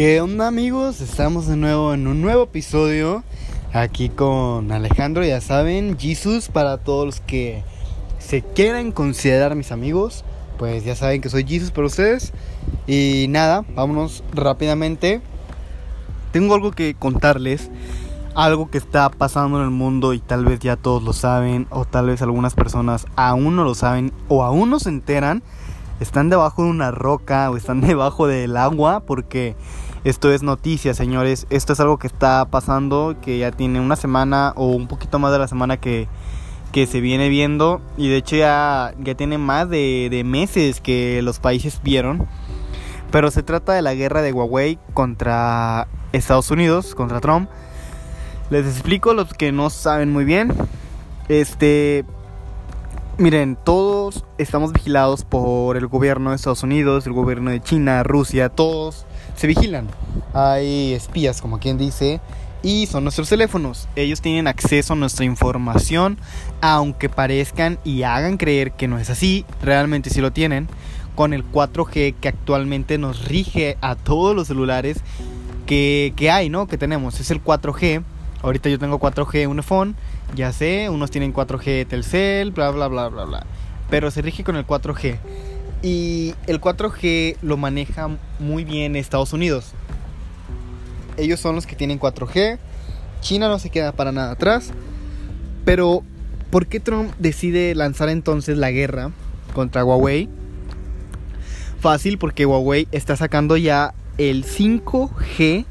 [0.00, 1.02] ¿Qué onda amigos?
[1.02, 3.22] Estamos de nuevo en un nuevo episodio
[3.74, 7.62] aquí con Alejandro, ya saben, Jesus para todos los que
[8.18, 10.24] se quieran considerar mis amigos,
[10.58, 12.32] pues ya saben que soy Jesus para ustedes.
[12.86, 15.20] Y nada, vámonos rápidamente.
[16.32, 17.70] Tengo algo que contarles,
[18.34, 21.84] algo que está pasando en el mundo y tal vez ya todos lo saben o
[21.84, 25.42] tal vez algunas personas aún no lo saben o aún no se enteran
[26.00, 29.54] están debajo de una roca o están debajo del agua porque
[30.04, 31.46] esto es noticia, señores.
[31.50, 35.32] Esto es algo que está pasando, que ya tiene una semana o un poquito más
[35.32, 36.08] de la semana que,
[36.72, 37.82] que se viene viendo.
[37.96, 42.26] Y de hecho ya, ya tiene más de, de meses que los países vieron.
[43.10, 47.50] Pero se trata de la guerra de Huawei contra Estados Unidos, contra Trump.
[48.50, 50.52] Les explico los que no saben muy bien.
[51.28, 52.04] Este,
[53.20, 58.48] Miren, todos estamos vigilados por el gobierno de Estados Unidos, el gobierno de China, Rusia,
[58.48, 59.04] todos
[59.36, 59.88] se vigilan.
[60.32, 62.18] Hay espías, como quien dice,
[62.62, 63.90] y son nuestros teléfonos.
[63.94, 66.16] Ellos tienen acceso a nuestra información,
[66.62, 70.66] aunque parezcan y hagan creer que no es así, realmente sí lo tienen,
[71.14, 74.96] con el 4G que actualmente nos rige a todos los celulares
[75.66, 76.66] que, que hay, ¿no?
[76.66, 77.20] Que tenemos.
[77.20, 78.02] Es el 4G.
[78.42, 79.96] Ahorita yo tengo 4G un iPhone
[80.34, 83.46] ya sé, unos tienen 4G Telcel, bla, bla, bla, bla, bla.
[83.88, 85.18] Pero se rige con el 4G.
[85.82, 89.72] Y el 4G lo maneja muy bien Estados Unidos.
[91.16, 92.58] Ellos son los que tienen 4G.
[93.20, 94.70] China no se queda para nada atrás.
[95.64, 96.02] Pero,
[96.50, 99.10] ¿por qué Trump decide lanzar entonces la guerra
[99.52, 100.28] contra Huawei?
[101.80, 105.64] Fácil, porque Huawei está sacando ya el 5G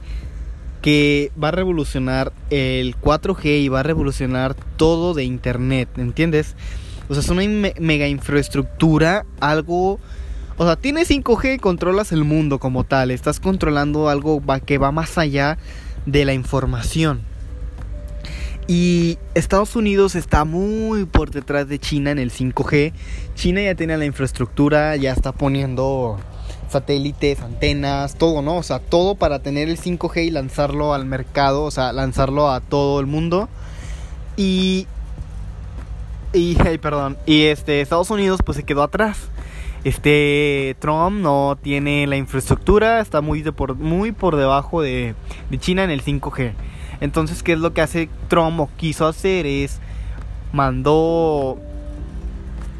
[0.81, 6.55] que va a revolucionar el 4G y va a revolucionar todo de Internet, ¿entiendes?
[7.09, 7.43] O sea, es una
[7.79, 9.99] mega infraestructura, algo...
[10.57, 15.17] O sea, tienes 5G, controlas el mundo como tal, estás controlando algo que va más
[15.17, 15.57] allá
[16.05, 17.21] de la información.
[18.67, 22.93] Y Estados Unidos está muy por detrás de China en el 5G.
[23.33, 26.19] China ya tiene la infraestructura, ya está poniendo
[26.69, 28.57] satélites, antenas, todo, ¿no?
[28.57, 32.61] O sea, todo para tener el 5G y lanzarlo al mercado, o sea, lanzarlo a
[32.61, 33.49] todo el mundo.
[34.37, 34.87] Y
[36.33, 39.29] y perdón, y este Estados Unidos pues se quedó atrás.
[39.83, 45.15] Este Trump no tiene la infraestructura, está muy por muy por debajo de,
[45.49, 46.53] de China en el 5G.
[47.01, 49.45] Entonces, ¿qué es lo que hace Trump o quiso hacer?
[49.45, 49.79] Es
[50.51, 51.57] mandó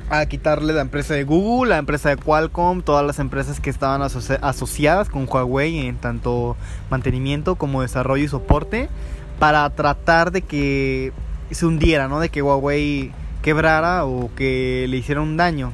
[0.09, 4.02] a quitarle la empresa de Google, la empresa de Qualcomm, todas las empresas que estaban
[4.02, 6.58] asociadas con Huawei en tanto
[6.90, 8.90] mantenimiento como desarrollo y soporte
[9.38, 11.14] para tratar de que
[11.52, 12.19] se hundiera, ¿no?
[12.19, 13.12] De que Huawei
[13.44, 15.74] quebrara o que le hiciera un daño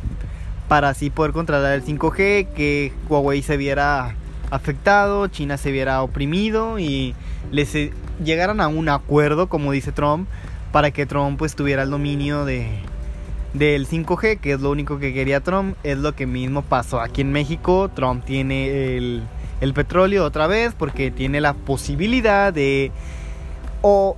[0.67, 4.15] para así poder controlar el 5G, que Huawei se viera
[4.51, 7.15] afectado, China se viera oprimido y
[7.51, 7.73] les
[8.23, 10.27] llegaran a un acuerdo, como dice Trump,
[10.71, 12.79] para que Trump pues tuviera el dominio de
[13.57, 17.21] del 5G, que es lo único que quería Trump, es lo que mismo pasó aquí
[17.21, 17.89] en México.
[17.93, 19.23] Trump tiene el,
[19.73, 22.91] petróleo otra vez porque tiene la posibilidad de,
[23.81, 24.15] o,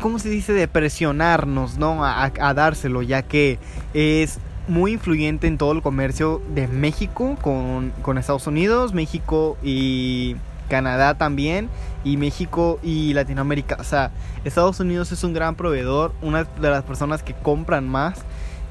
[0.00, 2.04] ¿cómo se dice?, de presionarnos, ¿no?
[2.04, 3.58] A, dárselo, ya que
[3.94, 10.36] es muy influyente en todo el comercio de México con, con Estados Unidos, México y
[10.68, 11.68] Canadá también,
[12.04, 13.76] y México y Latinoamérica.
[13.78, 14.10] O sea,
[14.44, 18.24] Estados Unidos es un gran proveedor, una de las personas que compran más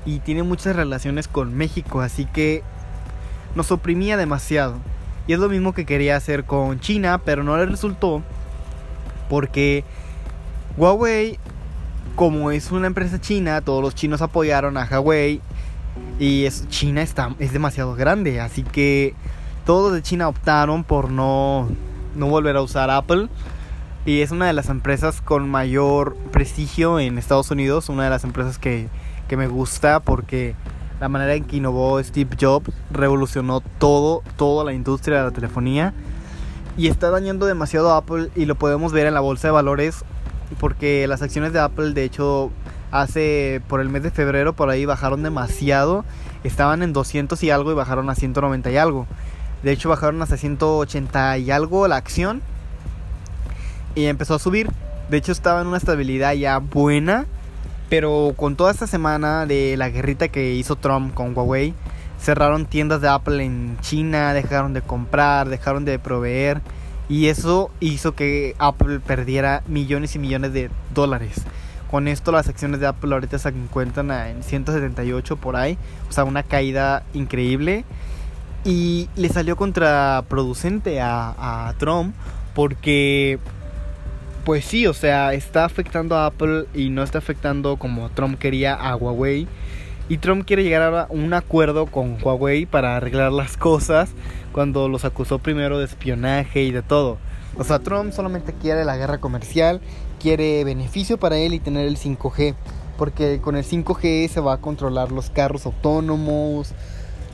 [0.08, 2.64] y tiene muchas relaciones con México, así que
[3.56, 4.78] nos oprimía demasiado.
[5.28, 8.24] Y es lo mismo que quería hacer con China, pero no le resultó
[9.30, 9.84] porque
[10.78, 11.38] Huawei,
[12.16, 15.42] como es una empresa china, todos los chinos apoyaron a Huawei
[16.20, 19.14] y es, China está, es demasiado grande, así que
[19.66, 21.68] todos de China optaron por no,
[22.16, 23.28] no volver a usar Apple.
[24.06, 28.24] Y es una de las empresas con mayor prestigio en Estados Unidos, una de las
[28.24, 28.88] empresas que
[29.28, 30.56] que me gusta porque
[31.00, 35.94] la manera en que innovó Steve Jobs revolucionó todo, toda la industria de la telefonía
[36.78, 40.04] y está dañando demasiado a Apple y lo podemos ver en la bolsa de valores
[40.60, 42.52] porque las acciones de Apple de hecho
[42.92, 46.06] hace por el mes de febrero por ahí bajaron demasiado,
[46.44, 49.08] estaban en 200 y algo y bajaron a 190 y algo.
[49.64, 52.42] De hecho bajaron hasta 180 y algo la acción
[53.96, 54.70] y empezó a subir.
[55.10, 57.26] De hecho estaba en una estabilidad ya buena
[57.90, 61.74] pero con toda esta semana de la guerrita que hizo Trump con Huawei,
[62.20, 66.62] cerraron tiendas de Apple en China, dejaron de comprar, dejaron de proveer.
[67.10, 71.44] Y eso hizo que Apple perdiera millones y millones de dólares.
[71.90, 75.78] Con esto las acciones de Apple ahorita se encuentran en 178 por ahí.
[76.10, 77.86] O sea, una caída increíble.
[78.66, 82.14] Y le salió contraproducente a, a Trump
[82.54, 83.40] porque
[84.48, 88.76] pues sí, o sea, está afectando a Apple y no está afectando como Trump quería
[88.76, 89.46] a Huawei.
[90.08, 94.10] Y Trump quiere llegar a un acuerdo con Huawei para arreglar las cosas
[94.54, 97.18] cuando los acusó primero de espionaje y de todo.
[97.58, 99.82] O sea, Trump solamente quiere la guerra comercial,
[100.18, 102.56] quiere beneficio para él y tener el 5G.
[102.98, 106.72] Porque con el 5G se va a controlar los carros autónomos,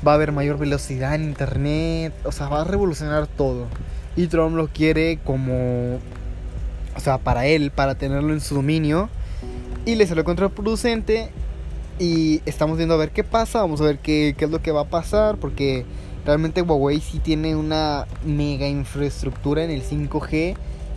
[0.05, 3.67] va a haber mayor velocidad en Internet, o sea, va a revolucionar todo.
[4.15, 5.99] Y Trump lo quiere como,
[6.95, 9.09] o sea, para él, para tenerlo en su dominio.
[9.85, 11.29] Y le salió contraproducente
[11.99, 14.71] y estamos viendo a ver qué pasa, vamos a ver qué, qué es lo que
[14.71, 15.85] va a pasar, porque
[16.25, 20.55] realmente Huawei sí tiene una mega infraestructura en el 5G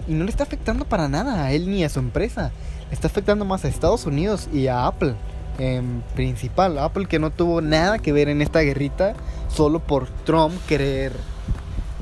[0.09, 2.53] y no le está afectando para nada a él ni a su empresa.
[2.89, 5.15] Le está afectando más a Estados Unidos y a Apple
[5.59, 6.79] en principal.
[6.79, 9.15] Apple que no tuvo nada que ver en esta guerrita
[9.49, 11.13] solo por Trump querer,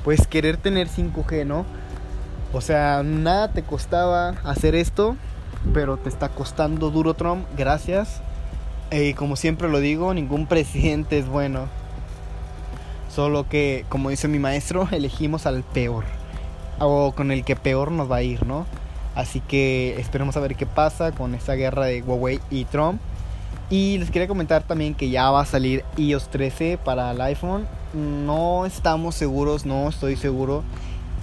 [0.04, 1.64] pues querer tener 5G, ¿no?
[2.54, 5.16] O sea, nada te costaba hacer esto,
[5.72, 7.44] pero te está costando duro Trump.
[7.58, 8.20] Gracias
[8.92, 11.66] y como siempre lo digo, ningún presidente es bueno.
[13.12, 16.04] Solo que, como dice mi maestro, elegimos al peor.
[16.78, 18.66] O con el que peor nos va a ir, ¿no?
[19.16, 23.00] Así que esperemos a ver qué pasa con esta guerra de Huawei y Trump.
[23.68, 27.66] Y les quería comentar también que ya va a salir iOS 13 para el iPhone.
[27.94, 30.62] No estamos seguros, no estoy seguro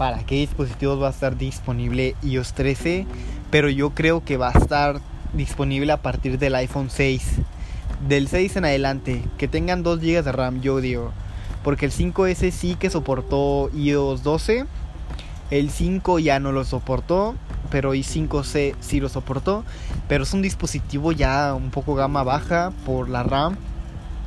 [0.01, 3.05] para qué dispositivos va a estar disponible iOS 13.
[3.51, 4.99] Pero yo creo que va a estar
[5.33, 7.23] disponible a partir del iPhone 6
[8.07, 11.11] del 6 en adelante, que tengan 2 GB de RAM, yo digo.
[11.63, 14.65] Porque el 5S sí que soportó iOS 12.
[15.51, 17.35] El 5 ya no lo soportó.
[17.69, 19.63] Pero i5C sí lo soportó.
[20.07, 23.55] Pero es un dispositivo ya un poco gama baja por la RAM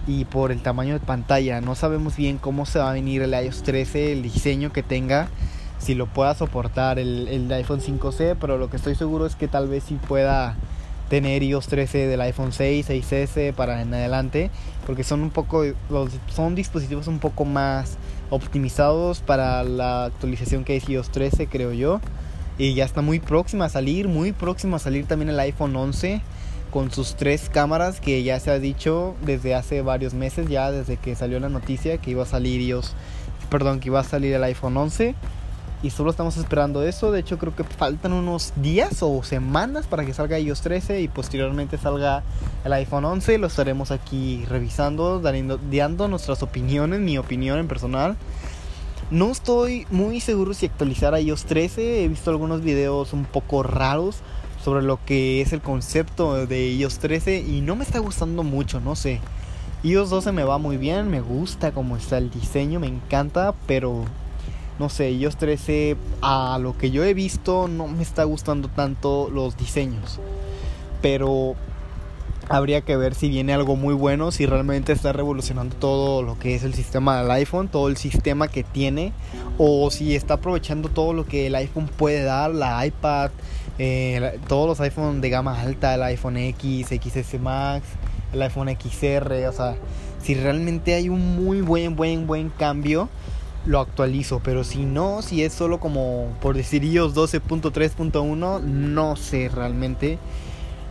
[0.07, 1.61] y por el tamaño de pantalla.
[1.61, 5.27] No sabemos bien cómo se va a venir el iOS 13, el diseño que tenga.
[5.85, 8.37] Si lo pueda soportar el, el iPhone 5C.
[8.41, 10.57] Pero lo que estoy seguro es que tal vez sí pueda
[11.09, 14.51] tener iOS 13 del iPhone 6, 6S para en adelante,
[14.87, 17.99] porque son un poco los son dispositivos un poco más
[18.31, 22.01] optimizados para la actualización que es iOS 13, creo yo.
[22.57, 26.23] Y ya está muy próxima a salir, muy próxima a salir también el iPhone 11
[26.71, 30.97] con sus tres cámaras que ya se ha dicho desde hace varios meses, ya desde
[30.97, 32.95] que salió la noticia que iba a salir iOS,
[33.51, 35.15] perdón, que iba a salir el iPhone 11
[35.85, 37.13] y solo estamos esperando eso.
[37.13, 41.09] De hecho, creo que faltan unos días o semanas para que salga iOS 13 y
[41.09, 42.23] posteriormente salga
[42.65, 43.37] el iPhone 11.
[43.37, 48.17] Lo estaremos aquí revisando, dando, nuestras opiniones, mi opinión en personal.
[49.11, 52.05] No estoy muy seguro si actualizar iOS 13.
[52.05, 54.21] He visto algunos videos un poco raros
[54.65, 58.81] sobre lo que es el concepto de iOS 13 y no me está gustando mucho,
[58.81, 59.21] no sé.
[59.83, 64.07] iOS 12 me va muy bien, me gusta cómo está el diseño, me encanta, pero
[64.79, 69.31] no sé, iOS 13 a lo que yo he visto no me está gustando tanto
[69.33, 70.21] los diseños.
[71.01, 71.55] Pero
[72.49, 76.55] habría que ver si viene algo muy bueno, si realmente está revolucionando todo lo que
[76.55, 79.13] es el sistema del iPhone, todo el sistema que tiene,
[79.59, 83.31] o si está aprovechando todo lo que el iPhone puede dar, la iPad,
[83.79, 87.87] eh, todos los iPhones de gama alta, el iPhone X, XS Max,
[88.33, 89.77] el iPhone XR, o sea,
[90.23, 93.09] si realmente hay un muy buen, buen, buen cambio
[93.67, 99.49] lo actualizo, pero si no, si es solo como por decir iOS 12.3.1, no sé
[99.49, 100.19] realmente.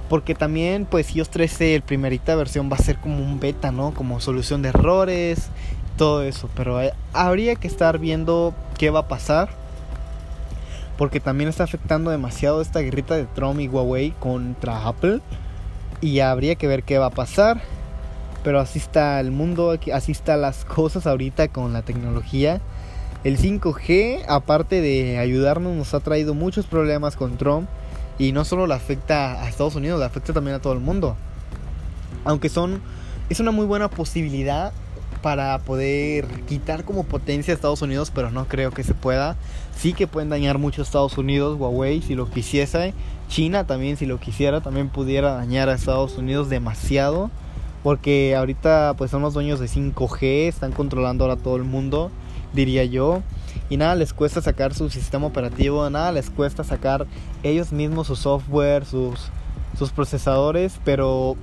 [0.09, 3.93] Porque también pues iOS 13, el primerita versión va a ser como un beta, ¿no?
[3.93, 5.47] Como solución de errores,
[5.97, 6.49] todo eso.
[6.55, 9.49] Pero eh, habría que estar viendo qué va a pasar.
[10.97, 15.21] Porque también está afectando demasiado esta guerrita de Trump y Huawei contra Apple.
[16.01, 17.61] Y habría que ver qué va a pasar.
[18.43, 22.61] Pero así está el mundo, así están las cosas ahorita con la tecnología.
[23.23, 27.69] El 5G, aparte de ayudarnos, nos ha traído muchos problemas con Trump.
[28.19, 31.15] Y no solo le afecta a Estados Unidos, le afecta también a todo el mundo.
[32.25, 32.81] Aunque son.
[33.29, 34.73] Es una muy buena posibilidad
[35.21, 39.37] para poder quitar como potencia a Estados Unidos, pero no creo que se pueda.
[39.75, 42.93] Sí que pueden dañar mucho a Estados Unidos, Huawei si lo quisiese.
[43.29, 47.31] China también si lo quisiera, también pudiera dañar a Estados Unidos demasiado.
[47.83, 52.09] Porque ahorita pues son los dueños de 5G, están controlando ahora todo el mundo,
[52.53, 53.21] diría yo.
[53.69, 57.05] Y nada les cuesta sacar su sistema operativo, nada les cuesta sacar
[57.43, 59.29] ellos mismos su software, sus,
[59.77, 61.35] sus procesadores, pero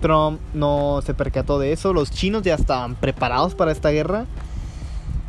[0.00, 1.92] Trump no se percató de eso.
[1.92, 4.26] Los chinos ya estaban preparados para esta guerra.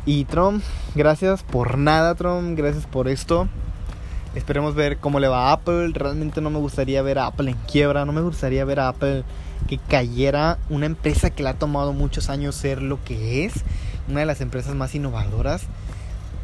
[0.06, 0.62] Y Trump,
[0.94, 3.48] gracias por nada, Trump, gracias por esto.
[4.34, 5.90] Esperemos ver cómo le va a Apple.
[5.92, 9.24] Realmente no me gustaría ver a Apple en quiebra, no me gustaría ver a Apple
[9.70, 13.52] que cayera una empresa que le ha tomado muchos años ser lo que es,
[14.08, 15.62] una de las empresas más innovadoras.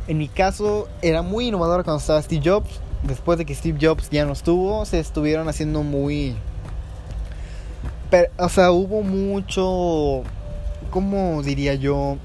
[0.06, 2.80] En mi caso era muy innovadora cuando estaba Steve Jobs.
[3.02, 6.37] Después de que Steve Jobs ya no estuvo, se estuvieron haciendo muy...
[8.11, 10.23] Pero, o sea, hubo mucho...
[10.92, 12.18] ¿Cómo diría yo?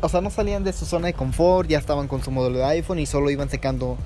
[0.00, 2.64] O sea, no salían de su zona de confort, ya estaban con su modelo de
[2.64, 3.98] iPhone y solo iban secando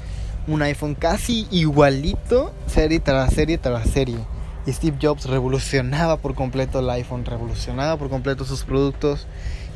[0.49, 4.34] un iPhone casi igualito, serie tras serie tras serie.
[4.67, 9.27] Y Steve Jobs revolucionaba por completo el iPhone, revolucionaba por completo sus productos.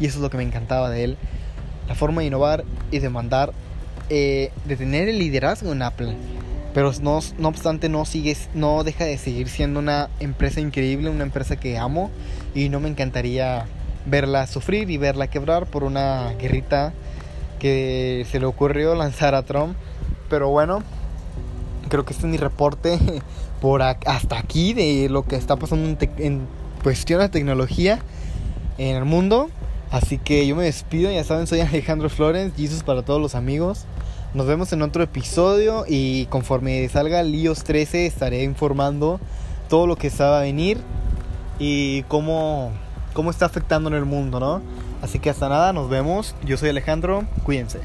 [0.00, 1.16] Y eso es lo que me encantaba de él.
[1.88, 3.52] La forma de innovar y de mandar,
[4.08, 6.14] eh, de tener el liderazgo en Apple.
[6.72, 11.24] Pero no, no obstante, no, sigue, no deja de seguir siendo una empresa increíble, una
[11.24, 12.10] empresa que amo.
[12.54, 13.66] Y no me encantaría
[14.06, 16.94] verla sufrir y verla quebrar por una guerrita
[17.58, 19.76] que se le ocurrió lanzar a Trump.
[20.30, 20.82] Pero bueno,
[21.88, 22.98] creo que este es mi reporte
[23.60, 26.46] por hasta aquí de lo que está pasando en,
[26.82, 28.00] cuestión de tecnología
[28.78, 29.50] en el mundo.
[29.90, 33.86] Así que yo me despido, ya saben, soy Alejandro Flores, Jesus para todos los amigos.
[34.34, 39.18] Nos vemos en otro episodio y conforme salga el iOS 13 estaré informando
[39.68, 40.78] todo lo que está a venir
[41.58, 42.70] y cómo,
[43.14, 44.60] cómo está afectando en el mundo, ¿no?
[45.02, 46.34] Así que hasta nada, nos vemos.
[46.44, 47.80] Yo soy Alejandro, cuídense.